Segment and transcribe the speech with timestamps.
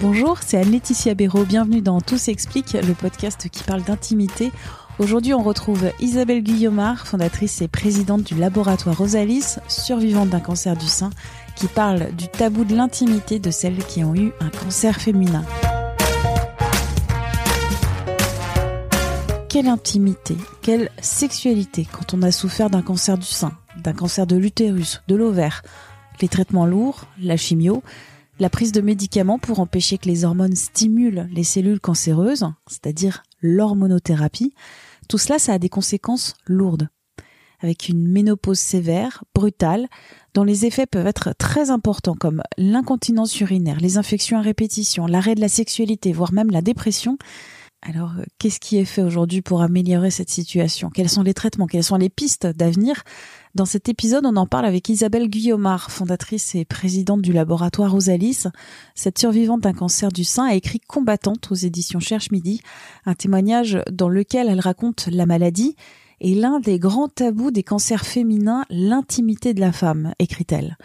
[0.00, 1.44] Bonjour, c'est Anne-Laetitia Béraud.
[1.44, 4.50] Bienvenue dans Tout s'explique, le podcast qui parle d'intimité.
[4.98, 10.86] Aujourd'hui, on retrouve Isabelle Guillaumard, fondatrice et présidente du laboratoire Rosalis, survivante d'un cancer du
[10.86, 11.10] sein,
[11.54, 15.44] qui parle du tabou de l'intimité de celles qui ont eu un cancer féminin.
[19.50, 24.36] Quelle intimité, quelle sexualité quand on a souffert d'un cancer du sein, d'un cancer de
[24.36, 25.62] l'utérus, de l'ovaire,
[26.22, 27.82] les traitements lourds, la chimio,
[28.40, 34.54] la prise de médicaments pour empêcher que les hormones stimulent les cellules cancéreuses, c'est-à-dire l'hormonothérapie,
[35.08, 36.88] tout cela, ça a des conséquences lourdes,
[37.60, 39.88] avec une ménopause sévère, brutale,
[40.32, 45.34] dont les effets peuvent être très importants comme l'incontinence urinaire, les infections à répétition, l'arrêt
[45.34, 47.18] de la sexualité, voire même la dépression.
[47.82, 50.90] Alors, euh, qu'est-ce qui est fait aujourd'hui pour améliorer cette situation?
[50.90, 51.66] Quels sont les traitements?
[51.66, 53.02] Quelles sont les pistes d'avenir?
[53.54, 58.44] Dans cet épisode, on en parle avec Isabelle Guillaumard, fondatrice et présidente du laboratoire Rosalis.
[58.94, 62.60] Cette survivante d'un cancer du sein a écrit Combattante aux éditions Cherche Midi,
[63.06, 65.74] un témoignage dans lequel elle raconte la maladie
[66.20, 70.76] et l'un des grands tabous des cancers féminins, l'intimité de la femme, écrit-elle.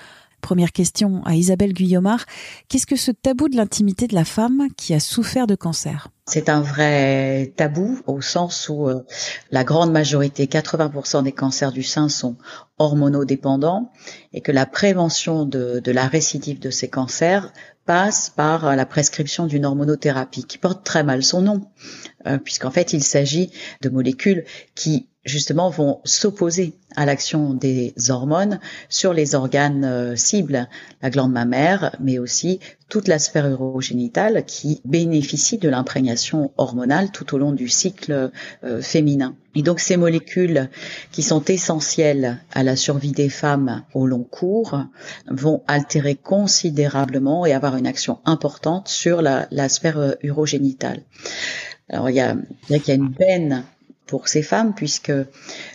[0.46, 2.24] Première question à Isabelle Guillaumard.
[2.70, 6.10] Qu'est-ce que ce tabou de l'intimité de la femme qui a souffert de cancer?
[6.28, 9.02] C'est un vrai tabou au sens où euh,
[9.50, 12.38] la grande majorité, 80% des cancers du sein sont
[12.78, 13.92] hormonodépendants
[14.34, 17.52] et que la prévention de, la récidive de ces cancers
[17.88, 21.72] passe par la prescription d'une hormonothérapie qui porte très mal son nom,
[22.28, 23.50] euh, puisqu'en fait il s'agit
[23.82, 24.46] de molécules
[24.76, 28.60] qui justement vont s'opposer à l'action des hormones
[28.90, 30.70] sur les organes euh, cibles,
[31.02, 37.34] la glande mammaire, mais aussi toute la sphère urogénitale qui bénéficie de l'imprégnation hormonale tout
[37.34, 38.32] au long du cycle
[38.64, 39.36] euh, féminin.
[39.56, 40.70] Et donc ces molécules
[41.12, 44.80] qui sont essentielles à la survie des femmes au long cours
[45.28, 51.02] vont altérer considérablement et avoir une action importante sur la, la sphère euh, urogénitale.
[51.90, 52.36] Alors il y a,
[52.70, 53.64] il y a une peine
[54.06, 55.26] pour ces femmes puisque euh,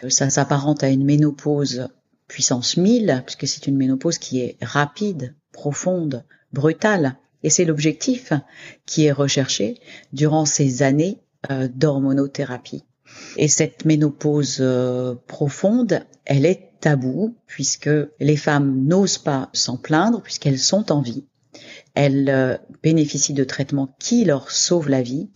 [0.09, 1.89] ça s'apparente à une ménopause
[2.29, 8.33] puissance 1000 puisque c'est une ménopause qui est rapide, profonde, brutale et c'est l'objectif
[8.87, 9.81] qui est recherché
[10.13, 11.21] durant ces années
[11.51, 12.85] euh, d'hormonothérapie.
[13.37, 17.91] Et cette ménopause euh, profonde, elle est taboue puisque
[18.21, 21.25] les femmes n'osent pas s'en plaindre puisqu'elles sont en vie.
[21.95, 25.29] Elles bénéficient de traitements qui leur sauvent la vie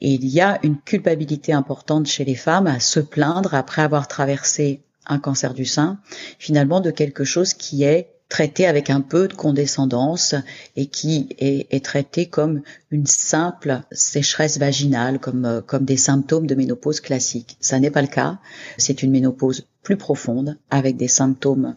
[0.00, 4.08] et il y a une culpabilité importante chez les femmes à se plaindre après avoir
[4.08, 5.98] traversé un cancer du sein,
[6.38, 10.34] finalement de quelque chose qui est traité avec un peu de condescendance
[10.76, 12.60] et qui est, traité comme
[12.90, 17.56] une simple sécheresse vaginale, comme, euh, comme des symptômes de ménopause classique.
[17.60, 18.38] Ça n'est pas le cas.
[18.76, 21.76] C'est une ménopause plus profonde avec des symptômes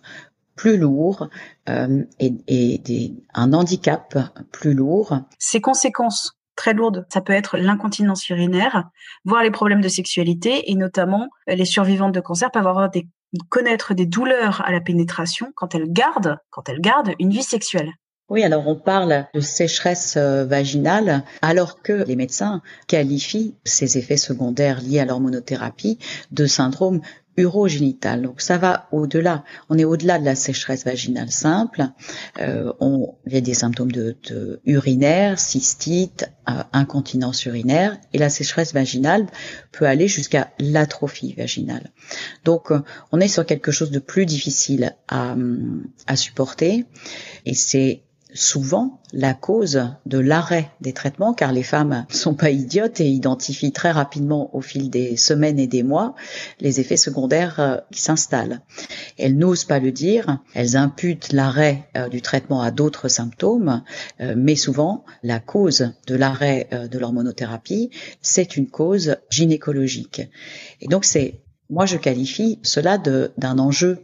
[0.57, 1.29] plus lourds
[1.69, 4.17] euh, et, et des, un handicap
[4.51, 5.21] plus lourd.
[5.39, 7.07] Ces conséquences très lourde.
[7.11, 8.83] Ça peut être l'incontinence urinaire,
[9.25, 13.07] voire les problèmes de sexualité et notamment euh, les survivantes de cancer peuvent avoir des
[13.49, 17.93] connaître des douleurs à la pénétration quand elles gardent, quand elles gardent une vie sexuelle.
[18.29, 24.17] Oui, alors on parle de sécheresse euh, vaginale alors que les médecins qualifient ces effets
[24.17, 25.97] secondaires liés à l'hormonothérapie
[26.31, 27.01] de syndrome
[27.37, 28.21] urogénitale.
[28.21, 29.43] Donc ça va au-delà.
[29.69, 31.87] On est au-delà de la sécheresse vaginale simple.
[32.39, 38.17] Euh, on, il y a des symptômes de, de urinaire, cystite, euh, incontinence urinaire, et
[38.17, 39.27] la sécheresse vaginale
[39.71, 41.91] peut aller jusqu'à l'atrophie vaginale.
[42.43, 42.81] Donc euh,
[43.11, 45.35] on est sur quelque chose de plus difficile à,
[46.07, 46.85] à supporter,
[47.45, 48.03] et c'est
[48.33, 53.71] souvent la cause de l'arrêt des traitements, car les femmes sont pas idiotes et identifient
[53.71, 56.15] très rapidement au fil des semaines et des mois
[56.59, 58.61] les effets secondaires euh, qui s'installent.
[59.17, 63.83] Elles n'osent pas le dire, elles imputent l'arrêt euh, du traitement à d'autres symptômes,
[64.21, 67.89] euh, mais souvent la cause de l'arrêt de l'hormonothérapie,
[68.21, 70.21] c'est une cause gynécologique.
[70.79, 73.99] Et donc c'est, moi je qualifie cela d'un enjeu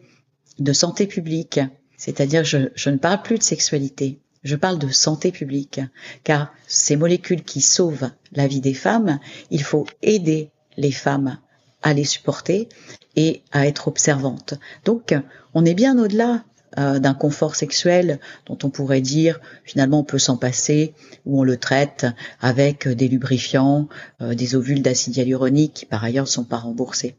[0.60, 1.60] de santé publique
[1.98, 5.82] c'est-à-dire, je, je ne parle plus de sexualité, je parle de santé publique,
[6.24, 9.20] car ces molécules qui sauvent la vie des femmes,
[9.52, 11.40] il faut aider les femmes
[11.82, 12.70] à les supporter
[13.16, 14.54] et à être observante.
[14.86, 15.16] Donc,
[15.54, 16.44] on est bien au-delà
[16.78, 20.94] euh, d'un confort sexuel dont on pourrait dire finalement on peut s'en passer
[21.26, 22.06] ou on le traite
[22.40, 23.88] avec des lubrifiants,
[24.22, 27.16] euh, des ovules d'acide hyaluronique qui par ailleurs ne sont pas remboursés.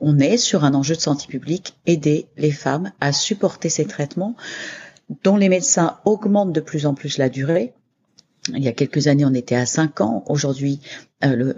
[0.00, 4.36] On est sur un enjeu de santé publique, aider les femmes à supporter ces traitements
[5.24, 7.72] dont les médecins augmentent de plus en plus la durée.
[8.48, 10.24] Il y a quelques années, on était à 5 ans.
[10.26, 10.80] Aujourd'hui,
[11.24, 11.52] euh,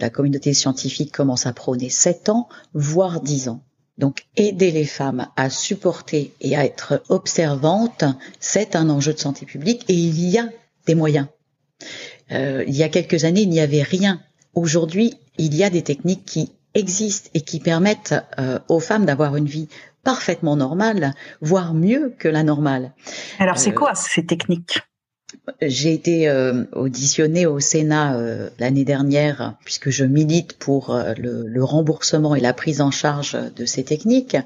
[0.00, 3.62] la communauté scientifique commence à prôner 7 ans, voire 10 ans.
[3.98, 8.04] Donc aider les femmes à supporter et à être observantes,
[8.40, 10.48] c'est un enjeu de santé publique et il y a
[10.86, 11.26] des moyens.
[12.32, 14.20] Euh, il y a quelques années, il n'y avait rien.
[14.54, 19.36] Aujourd'hui, il y a des techniques qui existent et qui permettent euh, aux femmes d'avoir
[19.36, 19.68] une vie
[20.04, 22.92] parfaitement normale, voire mieux que la normale.
[23.38, 24.80] Alors c'est euh, quoi ces techniques?
[25.62, 31.64] J'ai été euh, auditionnée au Sénat euh, l'année dernière puisque je milite pour euh, le,
[31.64, 34.36] remboursement et la prise en charge de ces techniques.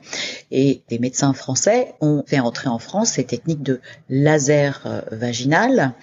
[0.50, 5.94] Et des médecins français ont fait entrer en France ces techniques de laser vaginal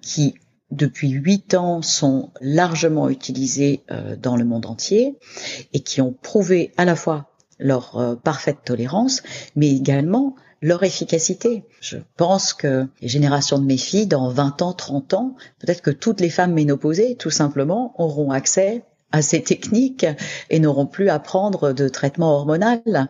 [0.00, 0.34] qui
[0.70, 3.82] depuis huit ans sont largement utilisées
[4.22, 5.16] dans le monde entier
[5.72, 9.22] et qui ont prouvé à la fois leur parfaite tolérance,
[9.56, 11.64] mais également leur efficacité.
[11.80, 15.90] Je pense que les générations de mes filles, dans 20 ans, 30 ans, peut-être que
[15.90, 20.06] toutes les femmes ménopausées, tout simplement, auront accès à ces techniques
[20.50, 23.08] et n'auront plus à prendre de traitement hormonal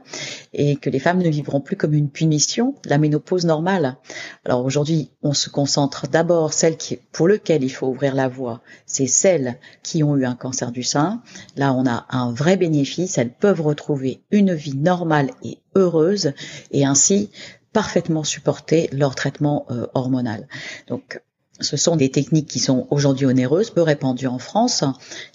[0.53, 3.97] et que les femmes ne vivront plus comme une punition la ménopause normale.
[4.45, 8.61] Alors aujourd'hui, on se concentre d'abord celles qui, pour lesquelles il faut ouvrir la voie,
[8.87, 11.23] c'est celles qui ont eu un cancer du sein.
[11.57, 13.19] Là, on a un vrai bénéfice.
[13.19, 16.33] Elles peuvent retrouver une vie normale et heureuse
[16.71, 17.31] et ainsi
[17.73, 20.49] parfaitement supporter leur traitement euh, hormonal.
[20.89, 21.21] Donc
[21.61, 24.85] ce sont des techniques qui sont aujourd'hui onéreuses, peu répandues en France.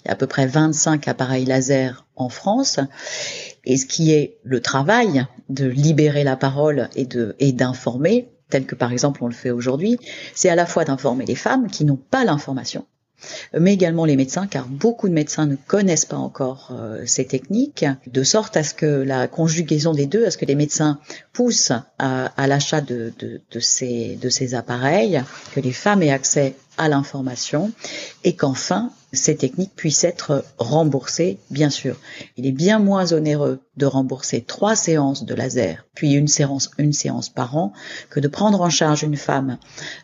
[0.04, 2.80] Il y a à peu près 25 appareils laser en France.
[3.64, 7.08] Et ce qui est le travail de libérer la parole et
[7.38, 9.98] et d'informer, tel que par exemple on le fait aujourd'hui,
[10.34, 12.86] c'est à la fois d'informer les femmes qui n'ont pas l'information
[13.58, 17.84] mais également les médecins, car beaucoup de médecins ne connaissent pas encore euh, ces techniques,
[18.06, 20.98] de sorte à ce que la conjugaison des deux, à ce que les médecins
[21.32, 25.22] poussent à, à l'achat de, de, de, ces, de ces appareils,
[25.54, 27.72] que les femmes aient accès à l'information,
[28.24, 31.96] et qu'enfin ces techniques puissent être remboursées, bien sûr.
[32.36, 36.92] Il est bien moins onéreux de rembourser trois séances de laser, puis une séance, une
[36.92, 37.72] séance par an,
[38.10, 39.58] que de prendre en charge une femme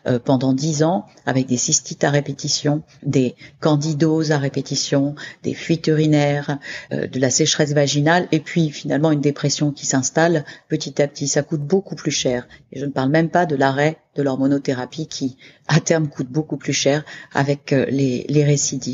[0.07, 5.87] euh, pendant dix ans avec des cystites à répétition, des candidoses à répétition, des fuites
[5.87, 6.57] urinaires,
[6.91, 11.27] euh, de la sécheresse vaginale, et puis finalement une dépression qui s'installe petit à petit.
[11.27, 12.47] Ça coûte beaucoup plus cher.
[12.71, 16.57] Et je ne parle même pas de l'arrêt de l'hormonothérapie qui, à terme, coûte beaucoup
[16.57, 17.03] plus cher
[17.33, 18.92] avec euh, les, les récidives.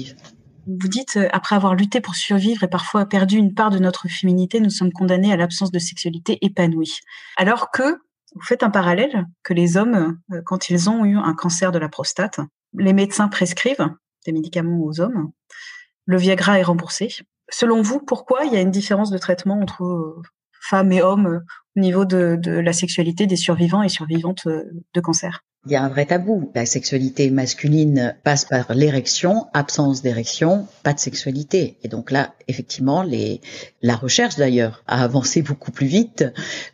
[0.68, 4.07] Vous dites, euh, après avoir lutté pour survivre et parfois perdu une part de notre
[4.07, 7.00] féminité, nous sommes condamnés à l'absence de sexualité épanouie.
[7.38, 8.00] Alors que,
[8.36, 11.80] vous faites un parallèle, que les hommes, euh, quand ils ont eu un cancer de
[11.80, 12.40] la prostate,
[12.74, 13.90] les médecins prescrivent
[14.25, 15.31] des médicaments aux hommes,
[16.06, 17.10] le Viagra est remboursé.
[17.50, 20.22] Selon vous, pourquoi il y a une différence de traitement entre
[20.62, 21.42] femmes et hommes
[21.75, 25.44] au niveau de la sexualité des survivants et survivantes de cancer?
[25.65, 26.51] Il y a un vrai tabou.
[26.56, 31.77] La sexualité masculine passe par l'érection, absence d'érection, pas de sexualité.
[31.83, 33.41] Et donc là, effectivement, les,
[33.81, 36.23] la recherche d'ailleurs a avancé beaucoup plus vite.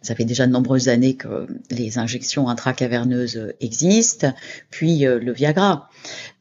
[0.04, 4.34] Ça fait déjà de nombreuses années que les injections intracaverneuses existent,
[4.70, 5.90] puis euh, le Viagra.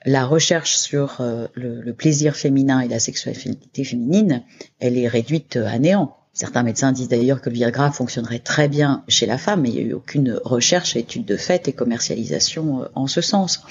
[0.04, 4.42] La recherche sur euh, le, le plaisir féminin et la sexualité féminine,
[4.80, 6.14] elle est réduite à néant.
[6.34, 9.74] Certains médecins disent d'ailleurs que le Viagra fonctionnerait très bien chez la femme, mais il
[9.74, 13.62] n'y a eu aucune recherche, étude de fait et commercialisation euh, en ce sens.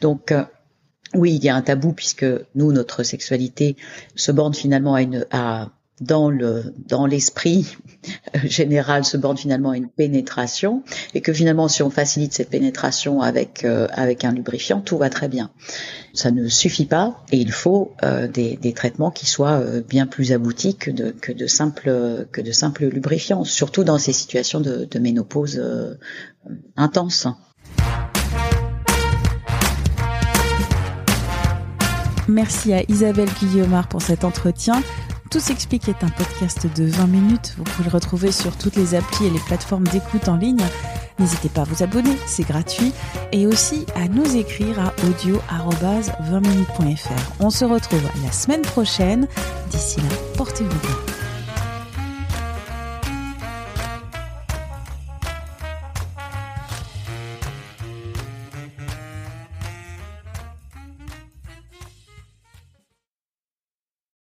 [0.00, 0.44] Donc, euh,
[1.14, 3.76] oui, il y a un tabou puisque nous, notre sexualité
[4.14, 7.76] se borne finalement à, une, à dans le dans l'esprit
[8.44, 10.82] général se borne finalement à une pénétration
[11.14, 15.10] et que finalement si on facilite cette pénétration avec euh, avec un lubrifiant tout va
[15.10, 15.50] très bien
[16.14, 20.06] ça ne suffit pas et il faut euh, des, des, traitements qui soient euh, bien
[20.06, 24.60] plus aboutis que de que de simples que de simples lubrifiants surtout dans ces situations
[24.60, 25.60] de, de ménopause
[26.76, 27.26] intense
[32.28, 34.82] Merci à Isabelle Guillaumard pour cet entretien.
[35.30, 37.54] Tout s'explique est un podcast de 20 minutes.
[37.58, 40.64] Vous pouvez le retrouver sur toutes les applis et les plateformes d'écoute en ligne.
[41.18, 42.92] N'hésitez pas à vous abonner, c'est gratuit.
[43.32, 47.32] Et aussi à nous écrire à audio-20minutes.fr.
[47.40, 49.28] On se retrouve la semaine prochaine.
[49.70, 51.07] D'ici là, portez-vous bien.